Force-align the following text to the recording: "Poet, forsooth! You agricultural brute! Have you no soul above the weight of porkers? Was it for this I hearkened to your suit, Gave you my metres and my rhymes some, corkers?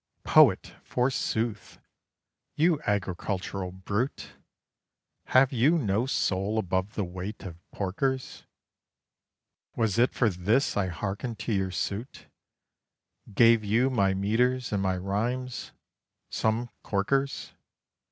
"Poet, 0.23 0.73
forsooth! 0.83 1.77
You 2.55 2.81
agricultural 2.87 3.71
brute! 3.71 4.29
Have 5.27 5.53
you 5.53 5.77
no 5.77 6.07
soul 6.07 6.57
above 6.57 6.95
the 6.95 7.03
weight 7.03 7.43
of 7.43 7.61
porkers? 7.71 8.43
Was 9.75 9.99
it 9.99 10.11
for 10.11 10.27
this 10.31 10.75
I 10.75 10.87
hearkened 10.87 11.37
to 11.41 11.53
your 11.53 11.69
suit, 11.69 12.25
Gave 13.35 13.63
you 13.63 13.91
my 13.91 14.15
metres 14.15 14.71
and 14.73 14.81
my 14.81 14.97
rhymes 14.97 15.71
some, 16.31 16.69
corkers? 16.81 17.53